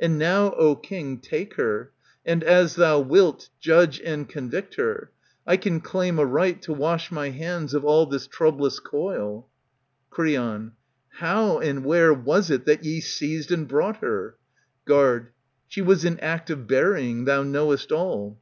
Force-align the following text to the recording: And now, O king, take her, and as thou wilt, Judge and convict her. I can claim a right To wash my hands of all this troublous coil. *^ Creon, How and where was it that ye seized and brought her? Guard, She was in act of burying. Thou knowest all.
And 0.00 0.18
now, 0.18 0.54
O 0.56 0.74
king, 0.74 1.18
take 1.20 1.54
her, 1.54 1.92
and 2.26 2.42
as 2.42 2.74
thou 2.74 2.98
wilt, 2.98 3.48
Judge 3.60 4.00
and 4.04 4.28
convict 4.28 4.74
her. 4.74 5.12
I 5.46 5.56
can 5.56 5.80
claim 5.80 6.18
a 6.18 6.26
right 6.26 6.60
To 6.62 6.72
wash 6.72 7.12
my 7.12 7.28
hands 7.30 7.74
of 7.74 7.84
all 7.84 8.04
this 8.04 8.26
troublous 8.26 8.80
coil. 8.80 9.46
*^ 10.10 10.10
Creon, 10.10 10.72
How 11.10 11.60
and 11.60 11.84
where 11.84 12.12
was 12.12 12.50
it 12.50 12.64
that 12.66 12.82
ye 12.84 13.00
seized 13.00 13.52
and 13.52 13.68
brought 13.68 13.98
her? 13.98 14.34
Guard, 14.84 15.28
She 15.68 15.80
was 15.80 16.04
in 16.04 16.18
act 16.18 16.50
of 16.50 16.66
burying. 16.66 17.24
Thou 17.26 17.44
knowest 17.44 17.92
all. 17.92 18.36